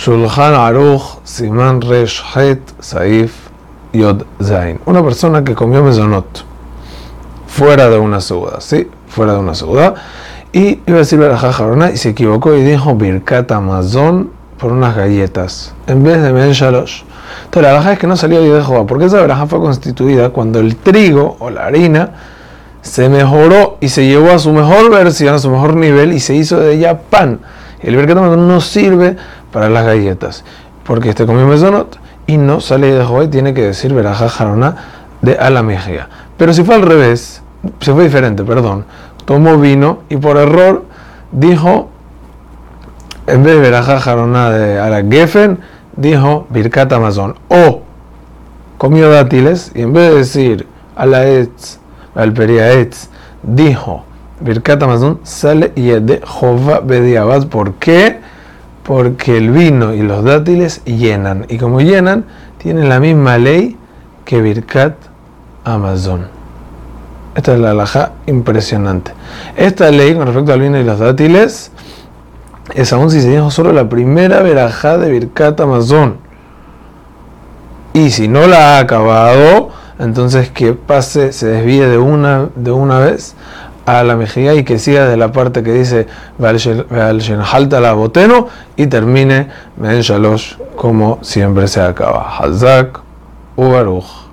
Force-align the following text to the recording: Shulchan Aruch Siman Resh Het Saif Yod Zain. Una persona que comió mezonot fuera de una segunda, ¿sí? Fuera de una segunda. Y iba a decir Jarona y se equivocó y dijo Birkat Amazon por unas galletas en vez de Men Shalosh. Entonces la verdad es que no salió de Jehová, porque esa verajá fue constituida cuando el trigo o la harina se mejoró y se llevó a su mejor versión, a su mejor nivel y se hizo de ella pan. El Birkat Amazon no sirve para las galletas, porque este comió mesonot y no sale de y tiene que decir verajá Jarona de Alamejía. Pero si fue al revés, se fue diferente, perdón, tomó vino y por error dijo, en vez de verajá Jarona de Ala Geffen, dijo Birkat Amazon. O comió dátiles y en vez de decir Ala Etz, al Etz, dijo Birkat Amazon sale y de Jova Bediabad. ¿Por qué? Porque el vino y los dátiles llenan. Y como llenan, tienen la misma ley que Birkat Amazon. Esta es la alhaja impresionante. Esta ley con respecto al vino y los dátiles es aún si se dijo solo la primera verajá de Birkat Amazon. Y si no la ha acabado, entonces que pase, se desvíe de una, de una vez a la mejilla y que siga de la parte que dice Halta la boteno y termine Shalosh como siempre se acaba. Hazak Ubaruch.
Shulchan 0.00 0.54
Aruch 0.54 1.20
Siman 1.24 1.82
Resh 1.82 2.22
Het 2.34 2.62
Saif 2.80 3.50
Yod 3.92 4.24
Zain. 4.42 4.80
Una 4.86 5.02
persona 5.02 5.44
que 5.44 5.54
comió 5.54 5.84
mezonot 5.84 6.42
fuera 7.46 7.90
de 7.90 7.98
una 7.98 8.22
segunda, 8.22 8.62
¿sí? 8.62 8.88
Fuera 9.08 9.34
de 9.34 9.40
una 9.40 9.54
segunda. 9.54 9.96
Y 10.54 10.80
iba 10.86 10.96
a 10.96 11.00
decir 11.00 11.20
Jarona 11.20 11.90
y 11.90 11.98
se 11.98 12.08
equivocó 12.08 12.54
y 12.54 12.62
dijo 12.62 12.94
Birkat 12.94 13.52
Amazon 13.52 14.30
por 14.56 14.72
unas 14.72 14.96
galletas 14.96 15.74
en 15.86 16.02
vez 16.02 16.22
de 16.22 16.32
Men 16.32 16.52
Shalosh. 16.52 17.02
Entonces 17.44 17.62
la 17.62 17.72
verdad 17.74 17.92
es 17.92 17.98
que 17.98 18.06
no 18.06 18.16
salió 18.16 18.40
de 18.40 18.64
Jehová, 18.64 18.86
porque 18.86 19.04
esa 19.04 19.20
verajá 19.20 19.44
fue 19.44 19.60
constituida 19.60 20.30
cuando 20.30 20.60
el 20.60 20.76
trigo 20.76 21.36
o 21.40 21.50
la 21.50 21.66
harina 21.66 22.12
se 22.80 23.10
mejoró 23.10 23.76
y 23.80 23.90
se 23.90 24.06
llevó 24.06 24.30
a 24.30 24.38
su 24.38 24.50
mejor 24.50 24.90
versión, 24.90 25.34
a 25.34 25.38
su 25.38 25.50
mejor 25.50 25.76
nivel 25.76 26.14
y 26.14 26.20
se 26.20 26.34
hizo 26.34 26.58
de 26.58 26.72
ella 26.72 26.98
pan. 26.98 27.40
El 27.82 27.96
Birkat 27.96 28.18
Amazon 28.18 28.46
no 28.46 28.60
sirve 28.60 29.16
para 29.52 29.68
las 29.68 29.84
galletas, 29.84 30.44
porque 30.84 31.10
este 31.10 31.26
comió 31.26 31.46
mesonot 31.46 31.98
y 32.26 32.36
no 32.36 32.60
sale 32.60 32.92
de 32.92 33.24
y 33.24 33.28
tiene 33.28 33.54
que 33.54 33.62
decir 33.62 33.92
verajá 33.92 34.28
Jarona 34.28 34.76
de 35.22 35.36
Alamejía. 35.36 36.08
Pero 36.36 36.52
si 36.52 36.64
fue 36.64 36.76
al 36.76 36.82
revés, 36.82 37.42
se 37.80 37.92
fue 37.92 38.04
diferente, 38.04 38.44
perdón, 38.44 38.84
tomó 39.24 39.58
vino 39.58 40.00
y 40.08 40.16
por 40.16 40.36
error 40.36 40.84
dijo, 41.32 41.90
en 43.26 43.42
vez 43.42 43.54
de 43.54 43.60
verajá 43.60 44.00
Jarona 44.00 44.50
de 44.50 44.78
Ala 44.78 45.02
Geffen, 45.08 45.58
dijo 45.96 46.46
Birkat 46.50 46.92
Amazon. 46.92 47.36
O 47.48 47.82
comió 48.78 49.10
dátiles 49.10 49.72
y 49.74 49.82
en 49.82 49.92
vez 49.92 50.10
de 50.10 50.16
decir 50.16 50.66
Ala 50.96 51.26
Etz, 51.26 51.78
al 52.14 52.38
Etz, 52.38 53.08
dijo 53.42 54.04
Birkat 54.40 54.82
Amazon 54.82 55.20
sale 55.22 55.72
y 55.76 55.88
de 55.88 56.20
Jova 56.24 56.80
Bediabad. 56.80 57.46
¿Por 57.48 57.74
qué? 57.74 58.20
Porque 58.90 59.36
el 59.36 59.52
vino 59.52 59.94
y 59.94 60.02
los 60.02 60.24
dátiles 60.24 60.84
llenan. 60.84 61.46
Y 61.48 61.58
como 61.58 61.80
llenan, 61.80 62.24
tienen 62.58 62.88
la 62.88 62.98
misma 62.98 63.38
ley 63.38 63.76
que 64.24 64.42
Birkat 64.42 64.96
Amazon. 65.62 66.26
Esta 67.36 67.54
es 67.54 67.60
la 67.60 67.70
alhaja 67.70 68.14
impresionante. 68.26 69.12
Esta 69.56 69.92
ley 69.92 70.12
con 70.16 70.26
respecto 70.26 70.52
al 70.52 70.60
vino 70.60 70.76
y 70.76 70.82
los 70.82 70.98
dátiles 70.98 71.70
es 72.74 72.92
aún 72.92 73.12
si 73.12 73.20
se 73.20 73.30
dijo 73.30 73.52
solo 73.52 73.72
la 73.72 73.88
primera 73.88 74.42
verajá 74.42 74.98
de 74.98 75.08
Birkat 75.08 75.60
Amazon. 75.60 76.16
Y 77.92 78.10
si 78.10 78.26
no 78.26 78.48
la 78.48 78.74
ha 78.74 78.78
acabado, 78.80 79.68
entonces 80.00 80.50
que 80.50 80.72
pase, 80.72 81.32
se 81.32 81.46
desvíe 81.46 81.86
de 81.86 81.98
una, 81.98 82.48
de 82.56 82.72
una 82.72 82.98
vez 82.98 83.36
a 83.98 84.04
la 84.04 84.16
mejilla 84.16 84.54
y 84.54 84.64
que 84.64 84.78
siga 84.78 85.06
de 85.06 85.16
la 85.16 85.32
parte 85.32 85.62
que 85.62 85.72
dice 85.72 86.06
Halta 86.38 87.80
la 87.80 87.92
boteno 87.92 88.48
y 88.76 88.86
termine 88.86 89.48
Shalosh 89.80 90.56
como 90.76 91.18
siempre 91.22 91.66
se 91.66 91.80
acaba. 91.80 92.38
Hazak 92.38 93.00
Ubaruch. 93.56 94.29